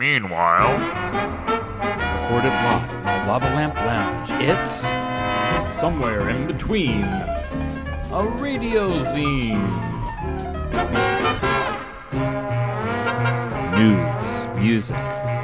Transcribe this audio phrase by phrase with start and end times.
[0.00, 0.72] Meanwhile,
[2.22, 4.30] Recorded live the Lava Lamp Lounge.
[4.42, 4.88] It's
[5.78, 7.04] somewhere in between.
[7.04, 9.60] A radio zine.
[13.76, 14.96] news, music,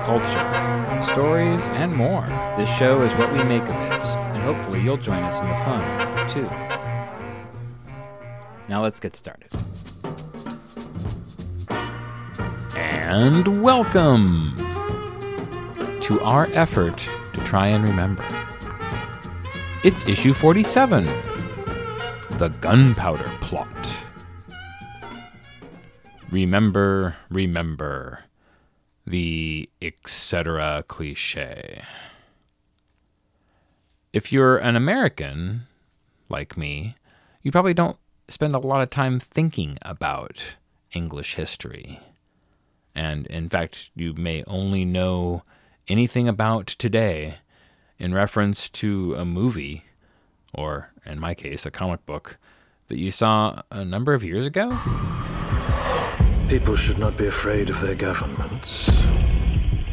[0.06, 2.24] culture, stories, and more.
[2.56, 5.54] This show is what we make of it, and hopefully you'll join us in the
[5.66, 6.48] fun, too.
[8.70, 9.50] Now let's get started.
[13.08, 14.52] And welcome
[16.00, 16.98] to our effort
[17.34, 18.26] to try and remember.
[19.84, 23.92] It's issue 47 The Gunpowder Plot.
[26.32, 28.24] Remember, remember
[29.06, 30.82] the etc.
[30.88, 31.84] cliche.
[34.12, 35.68] If you're an American,
[36.28, 36.96] like me,
[37.44, 40.56] you probably don't spend a lot of time thinking about
[40.92, 42.00] English history.
[42.96, 45.42] And in fact, you may only know
[45.86, 47.36] anything about today
[47.98, 49.84] in reference to a movie,
[50.54, 52.38] or in my case, a comic book,
[52.88, 54.78] that you saw a number of years ago.
[56.48, 58.90] People should not be afraid of their governments.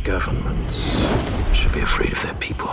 [0.06, 0.90] Governments
[1.54, 2.70] should be afraid of their people.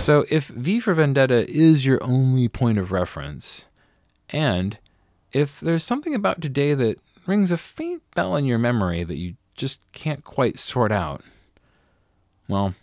[0.00, 3.66] So, if V for Vendetta is your only point of reference,
[4.28, 4.78] and
[5.34, 9.34] if there's something about today that rings a faint bell in your memory that you
[9.54, 11.22] just can't quite sort out,
[12.48, 12.74] well,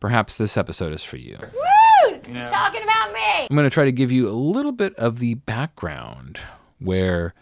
[0.00, 1.36] perhaps this episode is for you.
[1.40, 2.14] Woo!
[2.14, 3.46] It's talking about me.
[3.50, 6.38] I'm going to try to give you a little bit of the background
[6.78, 7.34] where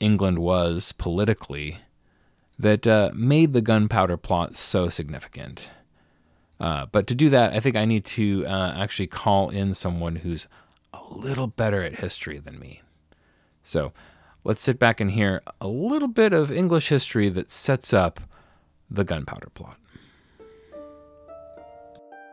[0.00, 1.78] England was politically
[2.58, 5.68] that uh, made the gunpowder plot so significant.
[6.58, 10.16] Uh, but to do that, I think I need to uh, actually call in someone
[10.16, 10.48] who's
[10.94, 12.80] a little better at history than me.
[13.66, 13.92] So
[14.44, 18.20] let's sit back and hear a little bit of English history that sets up
[18.88, 19.76] the gunpowder plot.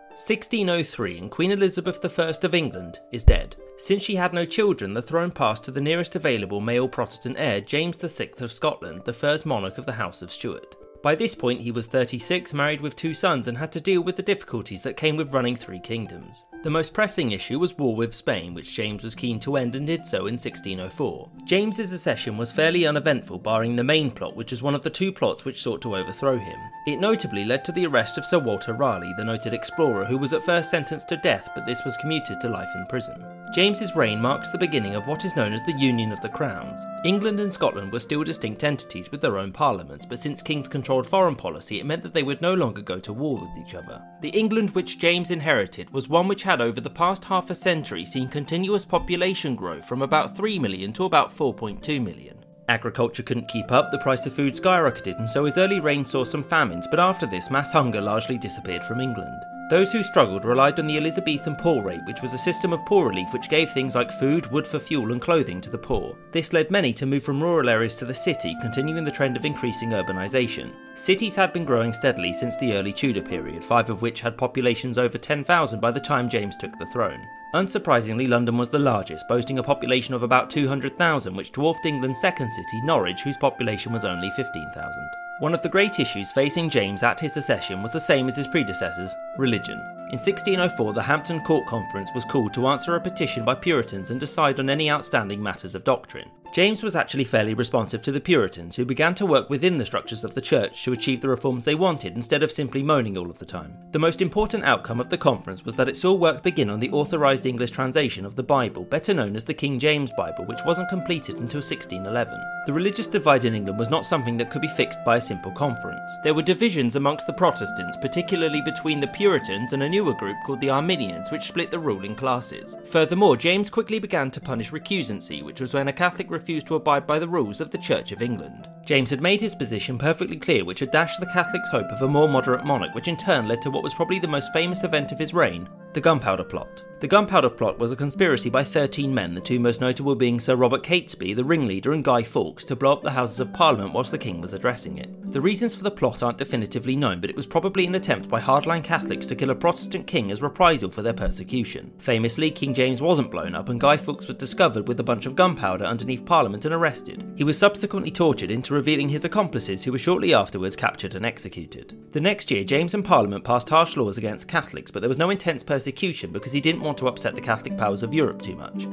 [0.10, 3.56] 1603 and Queen Elizabeth I of England is dead.
[3.78, 7.62] Since she had no children, the throne passed to the nearest available male Protestant heir,
[7.62, 10.76] James VI of Scotland, the first monarch of the House of Stuart.
[11.04, 14.16] By this point, he was 36, married with two sons, and had to deal with
[14.16, 16.46] the difficulties that came with running three kingdoms.
[16.64, 19.86] The most pressing issue was war with Spain, which James was keen to end and
[19.86, 21.30] did so in 1604.
[21.44, 25.12] James's accession was fairly uneventful, barring the main plot, which was one of the two
[25.12, 26.58] plots which sought to overthrow him.
[26.88, 30.32] It notably led to the arrest of Sir Walter Raleigh, the noted explorer who was
[30.32, 33.43] at first sentenced to death, but this was commuted to life in prison.
[33.54, 36.84] James's reign marks the beginning of what is known as the Union of the Crowns.
[37.06, 41.06] England and Scotland were still distinct entities with their own parliaments, but since kings controlled
[41.06, 44.02] foreign policy, it meant that they would no longer go to war with each other.
[44.22, 48.06] The England which James inherited was one which had over the past half a century
[48.06, 52.44] seen continuous population growth from about 3 million to about 4.2 million.
[52.70, 56.24] Agriculture couldn't keep up, the price of food skyrocketed, and so his early reign saw
[56.24, 59.44] some famines, but after this, mass hunger largely disappeared from England.
[59.74, 63.10] Those who struggled relied on the Elizabethan poor rate, which was a system of poor
[63.10, 66.16] relief which gave things like food, wood for fuel, and clothing to the poor.
[66.32, 69.46] This led many to move from rural areas to the city, continuing the trend of
[69.46, 70.74] increasing urbanisation.
[70.94, 75.00] Cities had been growing steadily since the early Tudor period, five of which had populations
[75.00, 77.28] over 10,000 by the time James took the throne.
[77.56, 82.52] Unsurprisingly, London was the largest, boasting a population of about 200,000, which dwarfed England's second
[82.52, 85.10] city, Norwich, whose population was only 15,000.
[85.44, 88.48] One of the great issues facing James at his accession was the same as his
[88.48, 89.78] predecessors religion.
[90.10, 94.22] In 1604, the Hampton Court Conference was called to answer a petition by Puritans and
[94.22, 96.32] decide on any outstanding matters of doctrine.
[96.54, 100.24] James was actually fairly responsive to the Puritans, who began to work within the structures
[100.24, 103.40] of the church to achieve the reforms they wanted instead of simply moaning all of
[103.40, 103.76] the time.
[103.92, 106.92] The most important outcome of the conference was that it saw work begin on the
[106.92, 110.90] authorised English translation of the Bible, better known as the King James Bible, which wasn't
[110.90, 112.40] completed until 1611.
[112.68, 115.52] The religious divide in England was not something that could be fixed by a simple
[115.52, 116.12] conference.
[116.24, 120.62] There were divisions amongst the Protestants, particularly between the Puritans and a newer group called
[120.62, 122.78] the Arminians, which split the ruling classes.
[122.86, 127.08] Furthermore, James quickly began to punish recusancy, which was when a Catholic refused to abide
[127.08, 128.68] by the rules of the Church of England.
[128.84, 132.08] James had made his position perfectly clear, which had dashed the Catholics' hope of a
[132.08, 135.14] more moderate monarch, which in turn led to what was probably the most famous event
[135.14, 136.84] of his reign the Gunpowder Plot.
[137.04, 140.56] The Gunpowder Plot was a conspiracy by 13 men, the two most notable being Sir
[140.56, 144.12] Robert Catesby, the ringleader, and Guy Fawkes, to blow up the Houses of Parliament whilst
[144.12, 145.34] the King was addressing it.
[145.34, 148.40] The reasons for the plot aren't definitively known, but it was probably an attempt by
[148.40, 151.92] hardline Catholics to kill a Protestant king as reprisal for their persecution.
[151.98, 155.36] Famously, King James wasn't blown up, and Guy Fawkes was discovered with a bunch of
[155.36, 157.34] gunpowder underneath Parliament and arrested.
[157.36, 161.98] He was subsequently tortured into revealing his accomplices, who were shortly afterwards captured and executed.
[162.14, 165.32] The next year, James and Parliament passed harsh laws against Catholics, but there was no
[165.32, 168.88] intense persecution because he didn't want to upset the Catholic powers of Europe too much.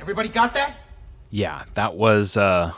[0.00, 0.76] Everybody got that?
[1.30, 2.72] yeah, that was uh,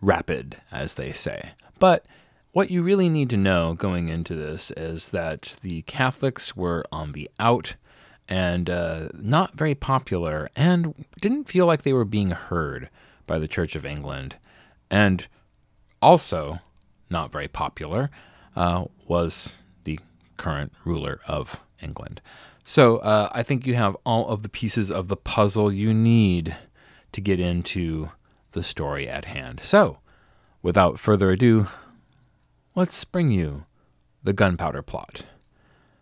[0.00, 1.52] rapid, as they say.
[1.78, 2.06] But
[2.52, 7.12] what you really need to know going into this is that the Catholics were on
[7.12, 7.74] the out
[8.28, 12.88] and uh, not very popular and didn't feel like they were being heard
[13.26, 14.36] by the Church of England.
[14.90, 15.26] And
[16.00, 16.60] also,
[17.10, 18.10] not very popular,
[18.54, 19.98] uh, was the
[20.36, 22.20] current ruler of England.
[22.64, 26.56] So uh, I think you have all of the pieces of the puzzle you need
[27.12, 28.10] to get into
[28.52, 29.60] the story at hand.
[29.62, 29.98] So,
[30.62, 31.66] without further ado,
[32.74, 33.64] let's bring you
[34.22, 35.24] the gunpowder plot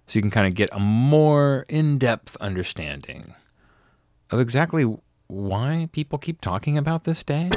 [0.07, 3.35] so you can kind of get a more in depth understanding
[4.31, 4.99] of exactly
[5.29, 7.51] why people keep talking about this day.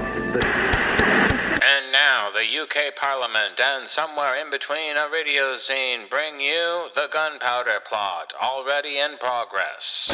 [2.44, 8.34] The UK Parliament and somewhere in between a radio zine bring you the gunpowder plot,
[8.42, 10.10] already in progress.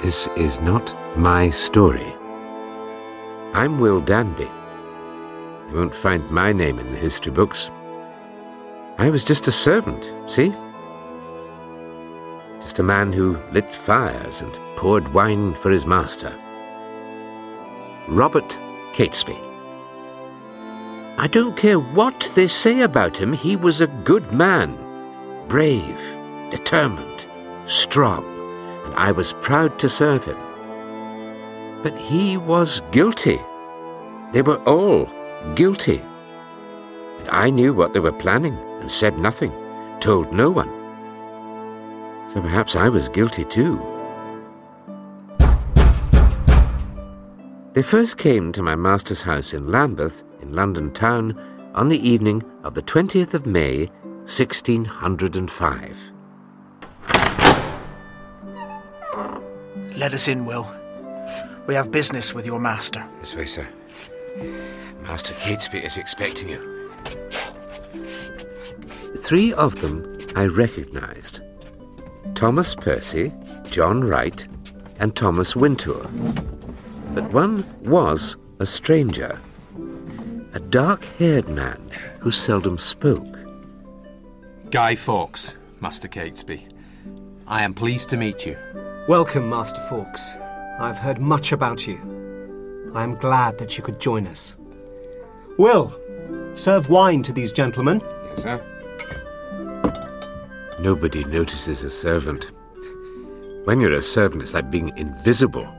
[0.00, 2.14] This is not my story.
[3.52, 4.48] I'm Will Danby.
[5.68, 7.72] You won't find my name in the history books.
[8.98, 10.50] I was just a servant, see?
[12.60, 16.32] Just a man who lit fires and poured wine for his master.
[18.06, 18.56] Robert
[18.92, 19.51] Catesby.
[21.18, 24.76] I don't care what they say about him, he was a good man.
[25.46, 25.98] Brave,
[26.50, 27.26] determined,
[27.66, 28.24] strong,
[28.84, 30.38] and I was proud to serve him.
[31.82, 33.38] But he was guilty.
[34.32, 35.08] They were all
[35.54, 36.00] guilty.
[37.18, 39.52] And I knew what they were planning and said nothing,
[40.00, 40.70] told no one.
[42.32, 43.80] So perhaps I was guilty too.
[47.74, 51.34] They first came to my master's house in Lambeth, in London town,
[51.74, 53.86] on the evening of the 20th of May,
[54.26, 55.96] 1605.
[59.96, 60.70] Let us in, Will.
[61.66, 63.02] We have business with your master.
[63.20, 63.66] This way, sir.
[65.02, 66.90] Master Catesby is expecting you.
[69.16, 71.40] Three of them I recognized
[72.34, 73.32] Thomas Percy,
[73.70, 74.46] John Wright,
[74.98, 76.06] and Thomas Wintour.
[77.14, 79.40] But one was a stranger,
[80.54, 81.80] a dark haired man
[82.20, 83.38] who seldom spoke.
[84.70, 86.70] Guy Fawkes, Master Catesby.
[87.46, 88.56] I am pleased to meet you.
[89.08, 90.36] Welcome, Master Fawkes.
[90.78, 91.98] I've heard much about you.
[92.94, 94.54] I am glad that you could join us.
[95.58, 95.98] Will,
[96.52, 98.02] serve wine to these gentlemen.
[98.36, 98.68] Yes, sir.
[100.80, 102.50] Nobody notices a servant.
[103.64, 105.72] When you're a servant, it's like being invisible.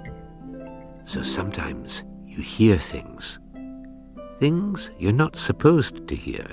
[1.04, 3.40] So sometimes you hear things.
[4.44, 6.46] Things you're not supposed to hear.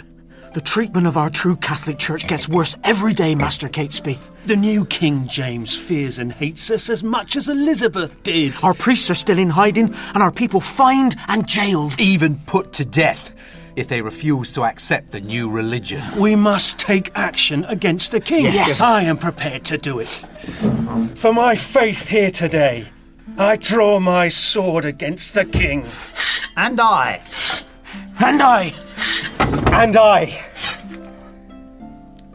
[0.54, 4.16] The treatment of our true Catholic Church gets worse every day, Master Catesby.
[4.44, 8.54] The new King James fears and hates us as much as Elizabeth did.
[8.62, 12.00] Our priests are still in hiding, and our people fined and jailed.
[12.00, 13.34] Even put to death
[13.75, 16.00] if they refuse to accept the new religion.
[16.16, 18.44] We must take action against the king.
[18.44, 18.81] Yes.
[18.81, 20.25] I am prepared to do it.
[21.16, 22.87] For my faith here today,
[23.37, 25.84] I draw my sword against the king.
[26.56, 27.22] And I.
[28.22, 28.75] And I.
[29.38, 30.44] And I.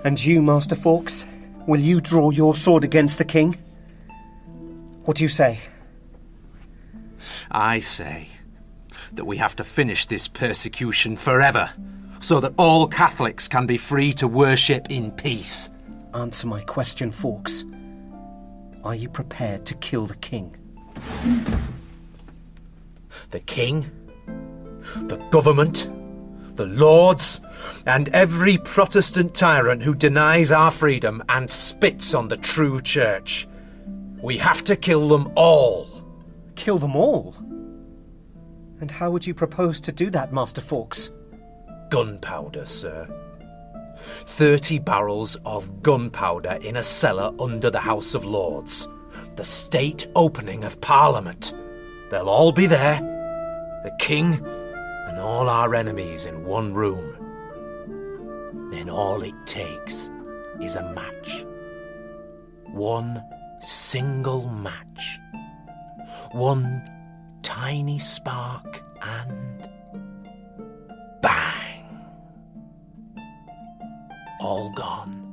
[0.03, 1.25] And you, Master Fawkes,
[1.67, 3.57] will you draw your sword against the king?
[5.03, 5.59] What do you say?
[7.51, 8.29] I say
[9.13, 11.71] that we have to finish this persecution forever,
[12.19, 15.69] so that all Catholics can be free to worship in peace.
[16.15, 17.63] Answer my question, Fawkes.
[18.83, 20.55] Are you prepared to kill the king?
[23.29, 23.91] The king,
[24.95, 25.89] the government,
[26.55, 27.41] the lords,
[27.85, 33.47] and every Protestant tyrant who denies our freedom and spits on the true church.
[34.21, 35.87] We have to kill them all.
[36.55, 37.35] Kill them all?
[38.79, 41.11] And how would you propose to do that, Master Fawkes?
[41.89, 43.07] Gunpowder, sir.
[44.25, 48.87] Thirty barrels of gunpowder in a cellar under the House of Lords.
[49.35, 51.53] The state opening of Parliament.
[52.09, 52.99] They'll all be there.
[53.83, 54.45] The King
[55.05, 57.15] and all our enemies in one room.
[58.71, 60.09] Then all it takes
[60.61, 61.45] is a match.
[62.71, 63.23] One
[63.61, 65.19] single match.
[66.31, 66.81] One
[67.41, 69.69] tiny spark and
[71.21, 71.85] bang!
[74.39, 75.24] All gone.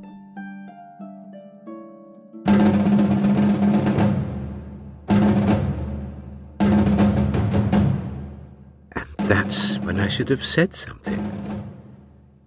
[9.33, 11.19] That's when I should have said something.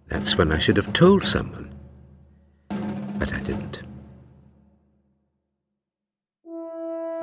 [0.08, 1.74] That's when I should have told someone.
[3.18, 3.82] But I didn't.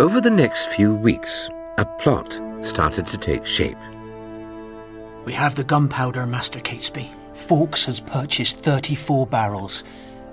[0.01, 3.79] Over the next few weeks, a plot started to take shape.
[5.25, 7.09] We have the gunpowder, Master Catesby.
[7.33, 9.85] Fawkes has purchased 34 barrels,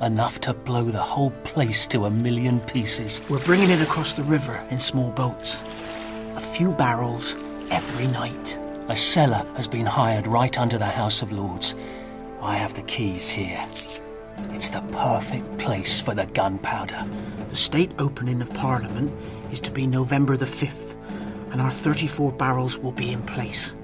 [0.01, 3.21] enough to blow the whole place to a million pieces.
[3.29, 5.61] We're bringing it across the river in small boats.
[6.35, 7.35] A few barrels
[7.69, 8.59] every night.
[8.89, 11.75] A cellar has been hired right under the House of Lords.
[12.41, 13.63] I have the keys here.
[14.49, 17.05] It's the perfect place for the gunpowder.
[17.49, 19.13] The state opening of Parliament
[19.51, 20.95] is to be November the 5th,
[21.51, 23.75] and our 34 barrels will be in place.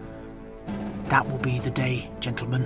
[1.10, 2.66] That will be the day, gentlemen.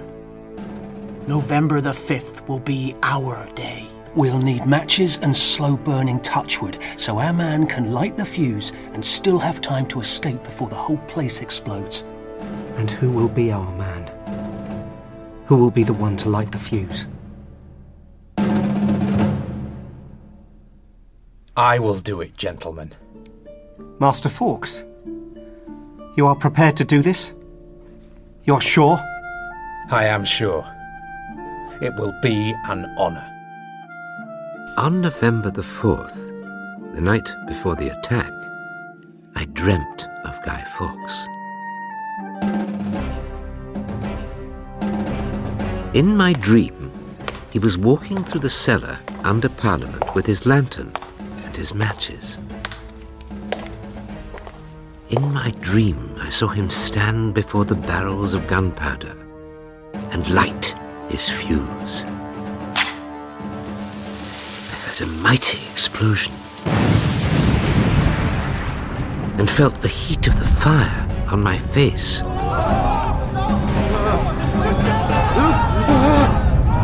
[1.28, 3.86] November the 5th will be our day.
[4.16, 9.04] We'll need matches and slow burning touchwood so our man can light the fuse and
[9.04, 12.06] still have time to escape before the whole place explodes.
[12.80, 14.08] And who will be our man?
[15.48, 17.08] Who will be the one to light the fuse?
[21.58, 22.94] I will do it, gentlemen.
[24.00, 24.86] Master Fawkes,
[26.16, 27.34] you are prepared to do this?
[28.46, 28.98] You're sure?
[29.92, 30.66] I am sure.
[31.82, 33.28] It will be an honour.
[34.78, 38.32] On November the 4th, the night before the attack,
[39.36, 41.28] I dreamt of Guy Fawkes.
[46.00, 46.94] In my dream,
[47.52, 50.94] he was walking through the cellar under Parliament with his lantern
[51.44, 52.38] and his matches.
[55.10, 59.14] In my dream, I saw him stand before the barrels of gunpowder
[60.14, 60.74] and light
[61.10, 62.06] his fuse.
[62.06, 62.86] I
[64.86, 66.34] heard a mighty explosion
[69.38, 72.24] and felt the heat of the fire on my face.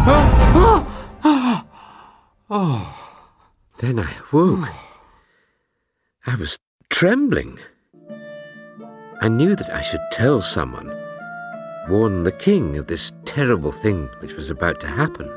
[3.79, 4.69] Then I awoke.
[6.27, 6.59] I was
[6.89, 7.57] trembling.
[9.21, 10.95] I knew that I should tell someone,
[11.89, 15.27] warn the king of this terrible thing which was about to happen.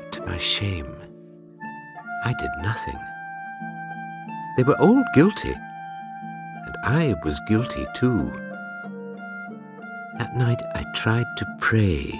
[0.00, 0.96] But to my shame,
[2.24, 2.98] I did nothing.
[4.56, 8.32] They were all guilty, and I was guilty too.
[10.18, 12.12] That night I tried to pray,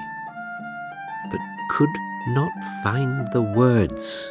[1.30, 1.40] but
[1.70, 1.90] could
[2.28, 2.52] not
[2.82, 4.30] find the words.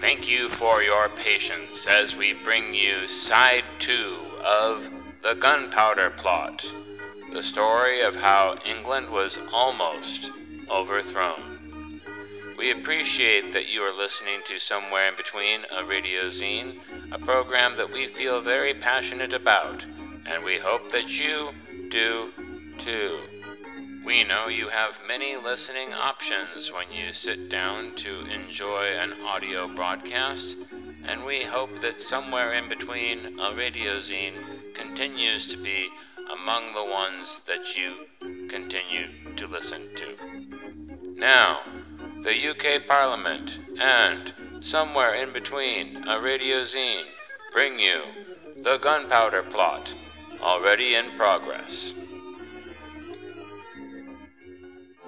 [0.00, 4.86] Thank you for your patience as we bring you side two of
[5.22, 6.64] The Gunpowder Plot,
[7.32, 10.30] the story of how England was almost
[10.74, 12.00] overthrown.
[12.58, 16.80] We appreciate that you are listening to Somewhere in Between, a radio zine,
[17.12, 19.84] a program that we feel very passionate about,
[20.26, 21.50] and we hope that you
[21.90, 22.32] do
[22.78, 23.20] too.
[24.04, 29.72] We know you have many listening options when you sit down to enjoy an audio
[29.72, 30.56] broadcast,
[31.04, 35.88] and we hope that somewhere in between a radio zine continues to be
[36.32, 38.06] among the ones that you
[39.44, 40.06] to listen to.
[41.16, 41.60] Now,
[42.22, 47.04] the UK Parliament and somewhere in between a radio zine
[47.52, 48.00] bring you
[48.62, 49.90] the Gunpowder Plot,
[50.40, 51.92] already in progress.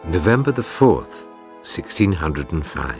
[0.04, 1.26] November the 4th,
[1.64, 2.94] 1605.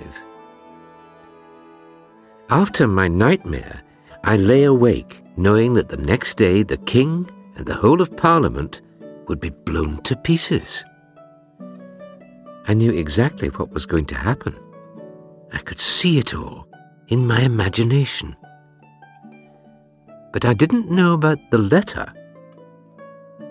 [2.49, 3.83] After my nightmare,
[4.25, 8.81] I lay awake knowing that the next day the king and the whole of Parliament
[9.28, 10.85] would be blown to pieces.
[12.68, 14.56] I knew exactly what was going to happen.
[15.52, 16.66] I could see it all
[17.08, 18.37] in my imagination.
[20.32, 22.12] But I didn't know about the letter.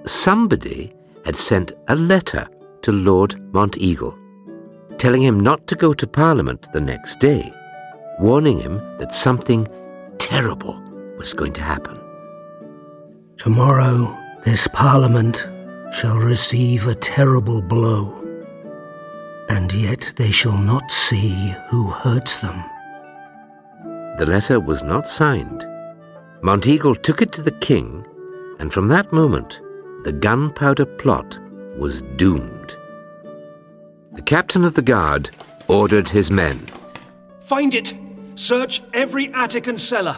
[0.06, 0.94] Somebody
[1.24, 2.48] had sent a letter
[2.84, 4.18] to Lord Monteagle,
[4.98, 7.52] telling him not to go to Parliament the next day,
[8.20, 9.68] warning him that something
[10.20, 10.80] terrible
[11.18, 12.00] was going to happen.
[13.38, 15.50] Tomorrow, this Parliament
[15.92, 18.22] shall receive a terrible blow,
[19.56, 22.62] and yet they shall not see who hurts them.
[24.18, 25.66] The letter was not signed.
[26.42, 28.06] Monteagle took it to the king,
[28.60, 29.62] and from that moment,
[30.04, 31.40] the gunpowder plot
[31.78, 32.76] was doomed.
[34.12, 35.30] The captain of the guard
[35.70, 36.60] ordered his men.
[37.40, 37.94] Find it!
[38.36, 40.18] Search every attic and cellar.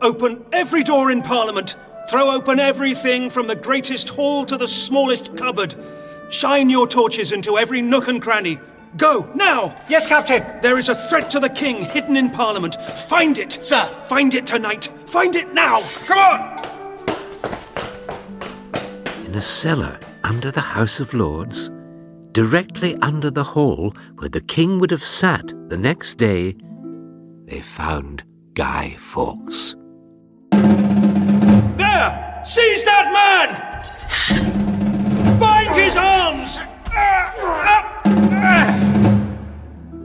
[0.00, 1.76] Open every door in Parliament.
[2.08, 5.74] Throw open everything from the greatest hall to the smallest cupboard.
[6.30, 8.58] Shine your torches into every nook and cranny.
[8.96, 9.76] Go, now!
[9.88, 10.44] Yes, Captain!
[10.62, 12.76] There is a threat to the king hidden in Parliament.
[13.08, 13.58] Find it!
[13.62, 13.88] Sir!
[14.06, 14.88] Find it tonight!
[15.06, 15.82] Find it now!
[16.06, 16.58] Come on!
[19.28, 21.70] in a cellar under the House of Lords,
[22.32, 26.56] directly under the hall where the king would have sat the next day,
[27.44, 29.74] they found Guy Fawkes.
[31.76, 32.40] There!
[32.46, 33.48] Seize that man!
[35.38, 36.60] Bind his arms!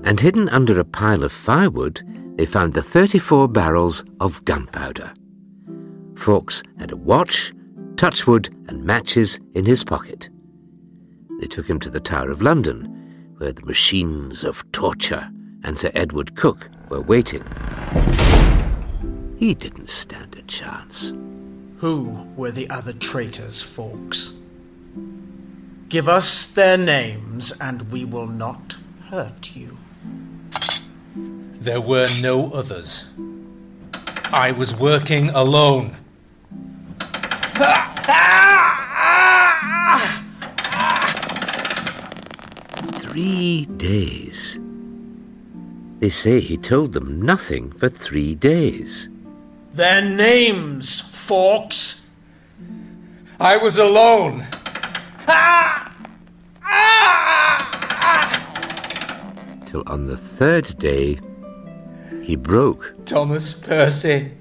[0.03, 2.01] And hidden under a pile of firewood,
[2.37, 5.13] they found the 34 barrels of gunpowder.
[6.15, 7.53] Fawkes had a watch,
[7.95, 10.29] touchwood, and matches in his pocket.
[11.39, 15.29] They took him to the Tower of London, where the machines of torture
[15.63, 17.43] and Sir Edward Coke were waiting.
[19.37, 21.13] He didn't stand a chance.
[21.77, 24.33] Who were the other traitors, Fawkes?
[25.89, 28.77] Give us their names, and we will not
[29.09, 29.77] hurt you.
[31.63, 33.05] There were no others.
[34.33, 35.95] I was working alone.
[42.99, 44.59] Three days.
[45.99, 49.07] They say he told them nothing for three days.
[49.73, 52.05] Their names, Fawkes.
[53.39, 54.45] I was alone.
[59.65, 61.19] Till on the third day,
[62.23, 62.93] he broke.
[63.05, 64.31] Thomas Percy.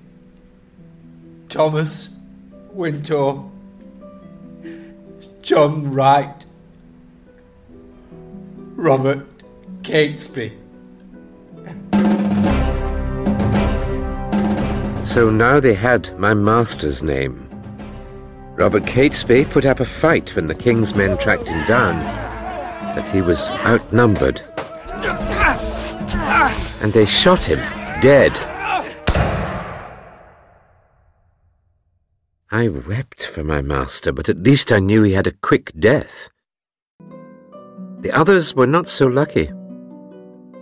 [1.49, 2.11] Thomas
[2.71, 3.51] Wintour.
[5.43, 6.47] John Wright.
[8.77, 9.27] Robert
[9.83, 10.53] Catesby.
[15.05, 17.49] So now they had my master's name.
[18.55, 21.99] Robert Catesby put up a fight when the king's men tracked him down,
[22.95, 24.41] but he was outnumbered.
[26.83, 27.59] And they shot him
[28.01, 28.39] dead.
[32.51, 36.29] I wept for my master, but at least I knew he had a quick death.
[38.01, 39.51] The others were not so lucky.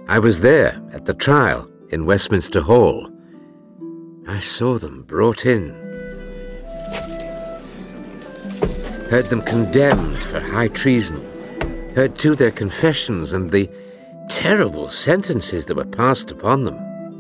[0.06, 3.10] I was there at the trial in Westminster Hall.
[4.28, 5.70] I saw them brought in.
[9.10, 11.24] Heard them condemned for high treason.
[11.96, 13.68] Heard too their confessions and the
[14.30, 16.78] terrible sentences that were passed upon them.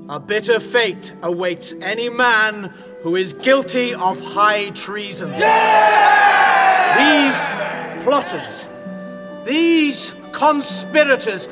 [0.08, 5.30] A bitter fate awaits any man who is guilty of high treason.
[5.32, 5.40] These
[8.04, 8.68] plotters,
[9.44, 11.48] these conspirators,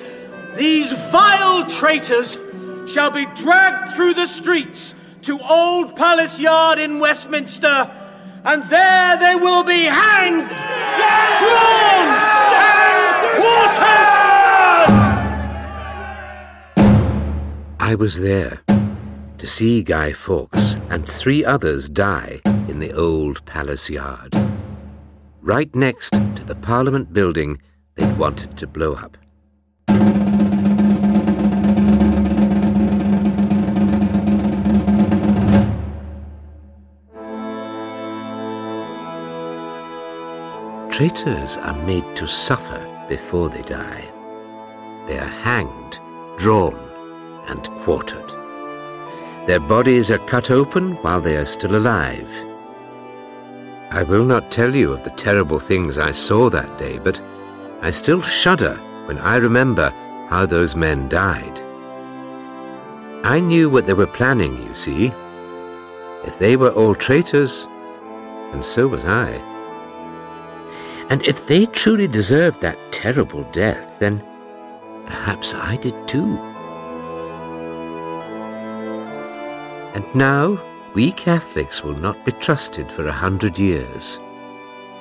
[0.56, 2.38] these vile traitors
[2.86, 7.90] shall be dragged through the streets to Old Palace Yard in Westminster,
[8.44, 12.17] and there they will be hanged, drawn,
[17.88, 18.60] I was there
[19.38, 24.36] to see Guy Fawkes and three others die in the old palace yard,
[25.40, 27.62] right next to the Parliament building
[27.94, 29.16] they'd wanted to blow up.
[40.92, 44.04] Traitors are made to suffer before they die.
[45.06, 45.98] They are hanged,
[46.36, 46.87] drawn,
[47.48, 48.30] and quartered.
[49.46, 52.30] Their bodies are cut open while they are still alive.
[53.90, 57.20] I will not tell you of the terrible things I saw that day, but
[57.80, 58.74] I still shudder
[59.06, 59.90] when I remember
[60.28, 61.58] how those men died.
[63.24, 65.12] I knew what they were planning, you see.
[66.24, 67.66] If they were all traitors,
[68.52, 69.32] and so was I.
[71.08, 74.22] And if they truly deserved that terrible death, then
[75.06, 76.36] perhaps I did too.
[79.98, 80.62] And now,
[80.94, 84.20] we Catholics will not be trusted for a hundred years.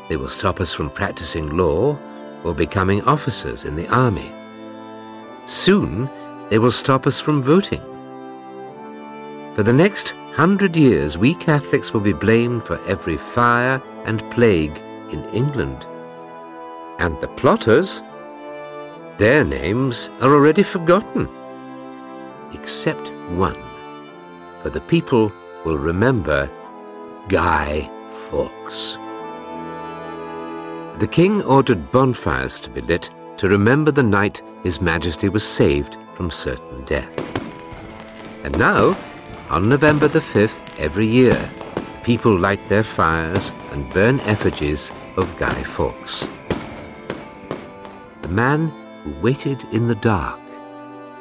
[0.09, 1.99] They will stop us from practicing law
[2.43, 4.33] or becoming officers in the army.
[5.45, 6.09] Soon,
[6.49, 7.83] they will stop us from voting.
[9.53, 14.75] For the next hundred years, we Catholics will be blamed for every fire and plague
[15.11, 15.85] in England.
[16.97, 18.01] And the plotters,
[19.17, 21.29] their names are already forgotten.
[22.51, 23.66] Except one,
[24.67, 25.31] for the people
[25.63, 26.51] will remember
[27.29, 27.89] Guy
[28.27, 28.97] Fawkes.
[30.99, 35.97] The king ordered bonfires to be lit to remember the night His Majesty was saved
[36.15, 37.17] from certain death.
[38.43, 38.97] And now,
[39.49, 41.49] on November the 5th every year,
[42.03, 46.27] people light their fires and burn effigies of Guy Fawkes.
[48.21, 48.67] The man
[49.05, 50.41] who waited in the dark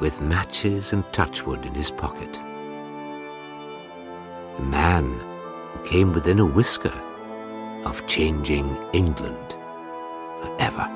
[0.00, 2.40] with matches and touchwood in his pocket.
[4.56, 5.20] The man
[5.72, 6.94] who came within a whisker
[7.84, 9.56] of changing England
[10.40, 10.90] forever.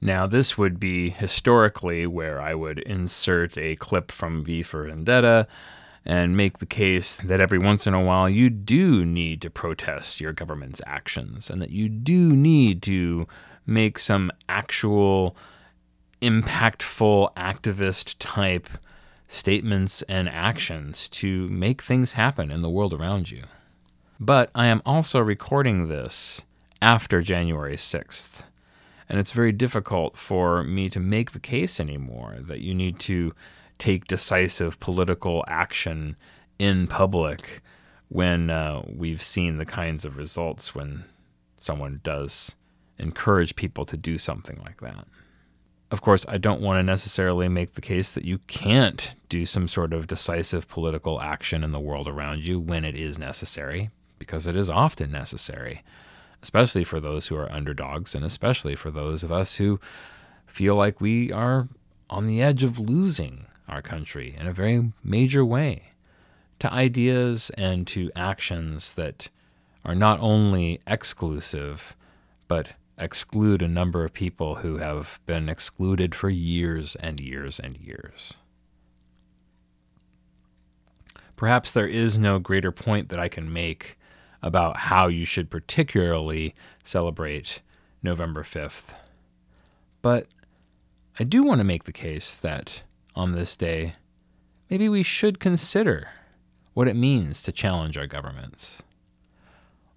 [0.00, 5.46] Now, this would be historically where I would insert a clip from V for Vendetta
[6.04, 10.20] and make the case that every once in a while you do need to protest
[10.20, 13.26] your government's actions and that you do need to
[13.66, 15.36] make some actual
[16.22, 18.68] impactful activist type
[19.28, 23.42] statements and actions to make things happen in the world around you.
[24.18, 26.42] But I am also recording this
[26.80, 28.42] after January 6th.
[29.08, 33.34] And it's very difficult for me to make the case anymore that you need to
[33.78, 36.16] take decisive political action
[36.58, 37.62] in public
[38.08, 41.04] when uh, we've seen the kinds of results when
[41.58, 42.54] someone does
[42.98, 45.06] encourage people to do something like that.
[45.90, 49.68] Of course, I don't want to necessarily make the case that you can't do some
[49.68, 54.46] sort of decisive political action in the world around you when it is necessary, because
[54.46, 55.84] it is often necessary,
[56.42, 59.78] especially for those who are underdogs and especially for those of us who
[60.46, 61.68] feel like we are
[62.10, 65.90] on the edge of losing our country in a very major way
[66.58, 69.28] to ideas and to actions that
[69.84, 71.94] are not only exclusive,
[72.48, 77.76] but exclude a number of people who have been excluded for years and years and
[77.78, 78.34] years.
[81.36, 83.98] Perhaps there is no greater point that I can make
[84.42, 87.60] about how you should particularly celebrate
[88.02, 88.94] November 5th.
[90.00, 90.26] But
[91.18, 92.82] I do want to make the case that
[93.14, 93.94] on this day,
[94.70, 96.08] maybe we should consider
[96.74, 98.82] what it means to challenge our governments,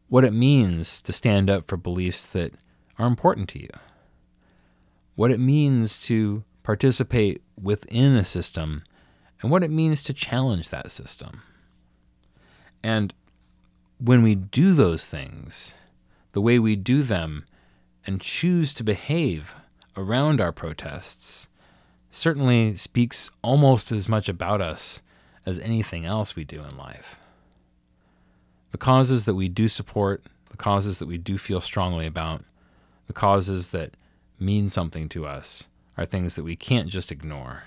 [0.08, 2.54] what it means to stand up for beliefs that
[3.00, 3.70] are important to you,
[5.16, 8.84] what it means to participate within a system,
[9.42, 11.42] and what it means to challenge that system.
[12.84, 13.14] And
[14.00, 15.74] when we do those things,
[16.34, 17.46] the way we do them
[18.06, 19.56] and choose to behave
[19.98, 21.48] around our protests
[22.12, 25.02] certainly speaks almost as much about us
[25.46, 27.20] as anything else we do in life.
[28.72, 32.44] The causes that we do support, the causes that we do feel strongly about,
[33.10, 33.98] the causes that
[34.40, 35.68] mean something to us
[35.98, 37.64] are things that we can't just ignore.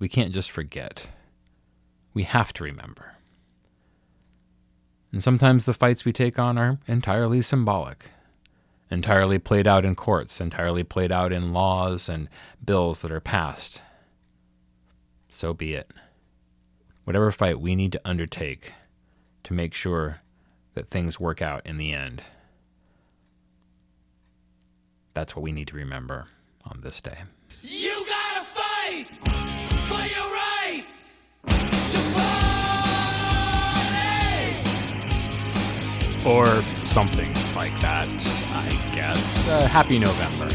[0.00, 1.06] We can't just forget.
[2.12, 3.14] We have to remember.
[5.12, 8.06] And sometimes the fights we take on are entirely symbolic,
[8.90, 12.28] entirely played out in courts, entirely played out in laws and
[12.64, 13.80] bills that are passed.
[15.28, 15.92] So be it.
[17.04, 18.72] Whatever fight we need to undertake
[19.44, 20.18] to make sure
[20.74, 22.24] that things work out in the end.
[25.14, 26.26] That's what we need to remember
[26.64, 27.18] on this day.
[27.62, 29.06] You gotta fight
[29.86, 30.84] for your right
[31.90, 31.98] to
[36.18, 36.28] party.
[36.28, 36.46] Or
[36.86, 38.08] something like that,
[38.52, 39.46] I guess.
[39.48, 40.48] Uh, happy November.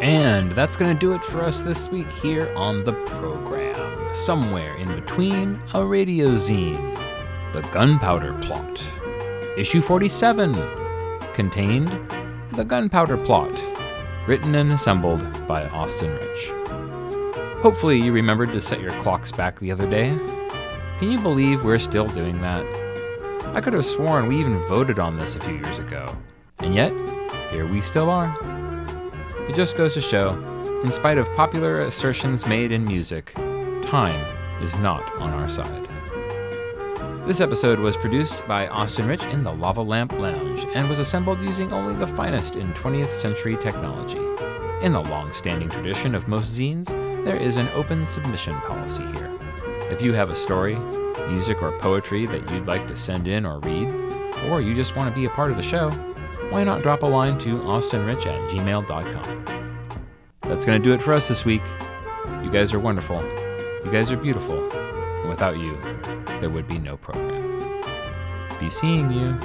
[0.00, 4.14] And that's going to do it for us this week here on the program.
[4.14, 6.96] Somewhere in between a radio zine,
[7.52, 8.84] The Gunpowder Plot.
[9.56, 10.54] Issue 47
[11.34, 11.88] contained
[12.52, 13.60] The Gunpowder Plot,
[14.28, 16.52] written and assembled by Austin Rich.
[17.60, 20.16] Hopefully, you remembered to set your clocks back the other day.
[21.00, 22.64] Can you believe we're still doing that?
[23.52, 26.16] I could have sworn we even voted on this a few years ago.
[26.60, 26.92] And yet,
[27.50, 28.57] here we still are.
[29.48, 30.34] It just goes to show,
[30.84, 33.32] in spite of popular assertions made in music,
[33.82, 34.22] time
[34.62, 35.88] is not on our side.
[37.26, 41.40] This episode was produced by Austin Rich in the Lava Lamp Lounge and was assembled
[41.40, 44.18] using only the finest in 20th century technology.
[44.84, 46.88] In the long standing tradition of most zines,
[47.24, 49.34] there is an open submission policy here.
[49.90, 50.78] If you have a story,
[51.30, 53.88] music, or poetry that you'd like to send in or read,
[54.50, 55.88] or you just want to be a part of the show,
[56.50, 59.44] why not drop a line to austinrich at gmail.com.
[60.42, 61.62] That's going to do it for us this week.
[62.42, 63.22] You guys are wonderful.
[63.84, 64.70] You guys are beautiful.
[64.72, 65.76] And without you,
[66.40, 67.58] there would be no program.
[68.58, 69.36] Be seeing you.